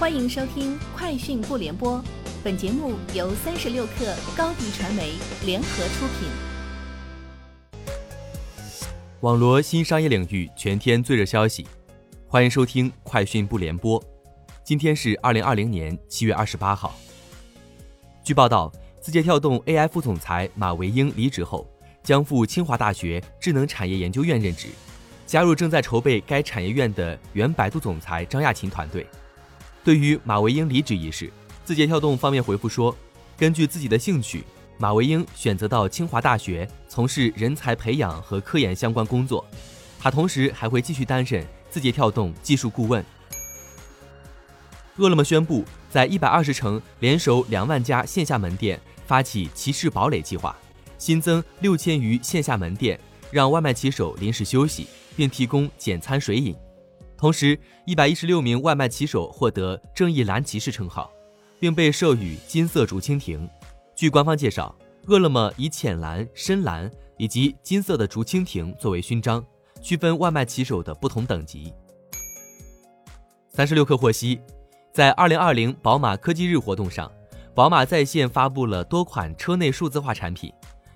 [0.00, 1.98] 欢迎收听《快讯不联播》，
[2.42, 5.12] 本节目由三十六克高低传媒
[5.44, 6.26] 联合出品。
[9.20, 11.68] 网罗新商业领域全天最热消息，
[12.26, 14.00] 欢迎收听《快讯不联播》。
[14.64, 16.94] 今天是二零二零年七月二十八号。
[18.24, 18.72] 据报道，
[19.02, 21.70] 字节跳动 AI 副总裁马维英离职后，
[22.02, 24.68] 将赴清华大学智能产业研究院任职，
[25.26, 29.06] 加入正在筹备该产业院的原百度总裁张亚勤团队。
[29.82, 31.32] 对于马维英离职一事，
[31.64, 32.94] 字节跳动方面回复说，
[33.36, 34.44] 根据自己的兴趣，
[34.76, 39.44] 马维英选择到清华大学从事人才培养和科研相关工作。
[39.98, 43.04] 他同时还会继续担任字节跳动技术顾问。
[44.96, 50.54] 饿了么宣布在一百二十城联手两万家线下门店发起“骑士堡垒”计划，
[50.98, 56.54] 新增六千余线下门店，让外卖骑手临时休息，并提供简餐水饮。
[57.20, 61.12] 同时，一百一十六名外卖骑手获得“正义蓝骑士”称号，
[61.58, 63.46] 并被授予“金色竹蜻蜓”。
[63.94, 64.74] 据官方介绍，
[65.06, 69.44] 饿了么以浅蓝、深蓝以及金色的竹蜻蜓作为勋章，
[69.82, 71.74] 区分外卖骑手的不同等级。
[73.50, 74.40] 三十六氪获悉，
[74.90, 77.12] 在二零二零宝马科技日活动上，
[77.54, 80.50] 宝马在线发布了多款车内数字化产品，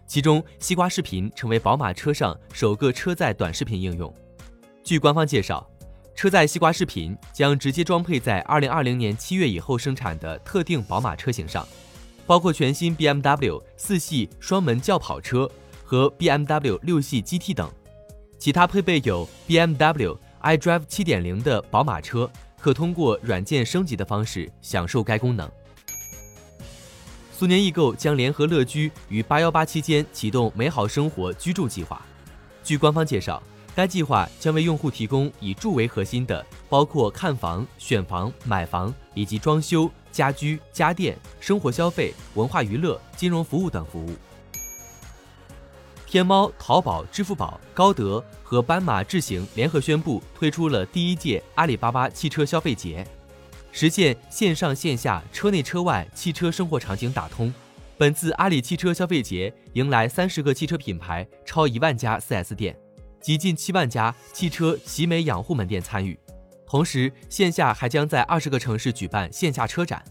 [0.07, 4.11] 其中西瓜视频成为宝马车上首个车载短视频应用。
[4.83, 5.69] 据官方介绍。
[6.15, 11.67] 车载西瓜视频将直接装配在二零二零年七月以后生产的特定宝马车型上，
[12.25, 15.51] 包括全新 BMW 四系双门轿跑车
[15.83, 17.71] 和 BMW 六系 GT 等。
[18.39, 25.51] 其他配备有 BMW iDrive 七点零的宝马车，可通过软件升级的方式享受该功能。
[27.33, 32.01] 苏宁易购将联合乐居于八幺八期间启动美好生活居住计划。
[32.63, 33.43] 据官方介绍。
[33.75, 44.15] 该计划将为用户提供以住为核心的，包括看房、选房、买房以及装修、家居、家电、生活消费、文化娱乐、金融服务等服务。
[46.07, 53.05] 天猫、淘宝、支付宝、高德和斑马智行联合宣布推出了第一届阿里巴巴汽车消费节，
[53.73, 57.53] 实现线上线下、车内车外汽车生活场景打通。
[57.99, 62.77] 本次阿里汽车消费节迎来三十个汽车品牌，超一万家 4S 店。
[63.25, 66.19] 及近七万家汽车洗美养护门店参与，
[66.67, 70.05] 同时线下还将在二十个城市举办线下车展。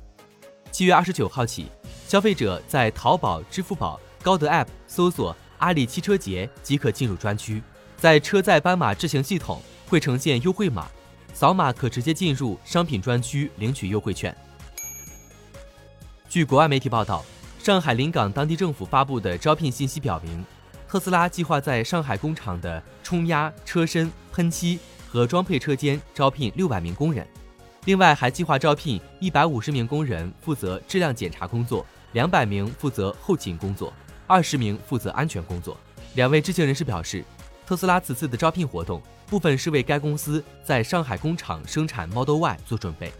[0.71, 1.67] 七月二十九号起，
[2.07, 7.61] 消费者在淘宝、支付宝、高德 App 搜索“阿里汽车节”即可进入专区，
[7.97, 10.87] 在车载斑马智行系统会呈现优惠码，
[11.35, 14.35] 扫码可直接进入商品专区领取优惠券。
[16.27, 17.23] 据国外媒体报道，
[17.59, 20.43] 上海临港当地政府发布的招聘信息表明。
[20.93, 24.77] 特斯拉计划在上海工厂的冲压、车身、喷漆
[25.09, 27.27] 和装配车间招聘六百名工人，
[27.85, 33.91] 另外还计划招聘一百五十名工人负责质量检查工作，两百名负责后勤工作，
[34.27, 35.75] 二十名负责安全工作。
[36.13, 37.25] 两位知情人士表示，
[37.65, 43.11] 特斯拉此次的招聘活动部分是为该公司在上海工厂生产 Model Y 做准备。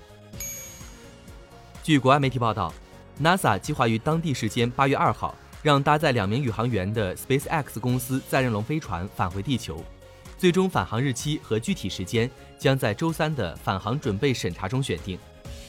[1.82, 2.72] 据国外媒体报道
[3.20, 5.34] ，NASA 计划于当地时间八月二号。
[5.64, 9.82] 让搭载两名宇航员的 SpaceX 公司载人龙飞船返回地球，
[10.38, 12.30] 最终返航日期和具体时间
[12.60, 15.18] 将在周三的返航准备审查中选定。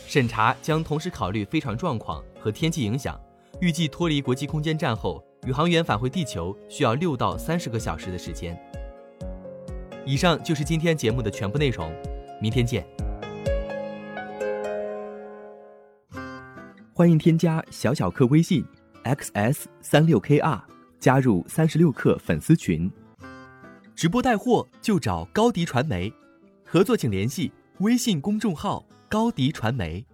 [0.09, 3.19] 审查将同时考虑飞船状况和天气影响。
[3.61, 8.61] 预计脱离国际空间站后，宇航员返回地球需要六到三十个小时的时间。
[10.05, 11.91] 以上就是今天节目的全部内容，
[12.41, 12.85] 明天见。
[16.93, 18.65] 欢迎添加小小客微信。
[19.05, 20.61] Xs 三六 kr
[20.99, 22.91] 加入三十六氪粉丝群，
[23.95, 26.13] 直播带货就找高迪传媒，
[26.67, 30.05] 合作请联系微信公众号高迪传媒。